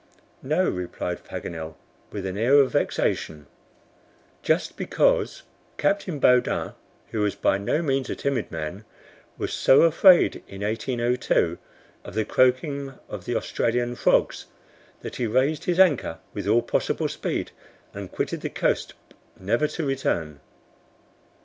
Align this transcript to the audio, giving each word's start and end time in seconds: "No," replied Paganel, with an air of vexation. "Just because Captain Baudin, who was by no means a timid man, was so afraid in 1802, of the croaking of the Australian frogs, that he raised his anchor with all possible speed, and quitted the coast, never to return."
"No," 0.41 0.67
replied 0.67 1.23
Paganel, 1.23 1.75
with 2.11 2.25
an 2.25 2.35
air 2.35 2.55
of 2.59 2.71
vexation. 2.71 3.45
"Just 4.41 4.75
because 4.75 5.43
Captain 5.77 6.17
Baudin, 6.17 6.73
who 7.11 7.19
was 7.21 7.35
by 7.35 7.59
no 7.59 7.83
means 7.83 8.09
a 8.09 8.15
timid 8.15 8.49
man, 8.51 8.83
was 9.37 9.53
so 9.53 9.83
afraid 9.83 10.41
in 10.47 10.63
1802, 10.63 11.59
of 12.03 12.15
the 12.15 12.25
croaking 12.25 12.95
of 13.09 13.25
the 13.25 13.35
Australian 13.35 13.93
frogs, 13.93 14.47
that 15.01 15.17
he 15.17 15.27
raised 15.27 15.65
his 15.65 15.79
anchor 15.79 16.17
with 16.33 16.47
all 16.47 16.63
possible 16.63 17.07
speed, 17.07 17.51
and 17.93 18.11
quitted 18.11 18.41
the 18.41 18.49
coast, 18.49 18.95
never 19.39 19.67
to 19.67 19.85
return." 19.85 20.39